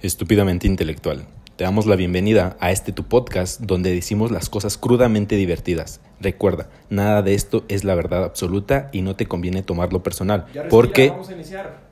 [0.00, 1.26] Estúpidamente intelectual.
[1.56, 6.00] Te damos la bienvenida a este tu podcast donde decimos las cosas crudamente divertidas.
[6.20, 10.42] Recuerda, nada de esto es la verdad absoluta y no te conviene tomarlo personal.
[10.54, 11.87] Ya respira, porque Vamos a iniciar.